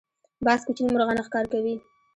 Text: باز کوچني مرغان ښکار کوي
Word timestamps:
باز 0.45 0.59
کوچني 0.65 0.89
مرغان 0.93 1.17
ښکار 1.27 1.45
کوي 1.53 1.75